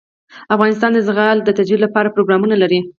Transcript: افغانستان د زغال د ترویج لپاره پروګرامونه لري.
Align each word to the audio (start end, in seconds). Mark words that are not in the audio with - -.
افغانستان 0.55 0.91
د 0.93 0.99
زغال 1.07 1.37
د 1.43 1.49
ترویج 1.57 1.79
لپاره 1.85 2.13
پروګرامونه 2.15 2.55
لري. 2.63 2.79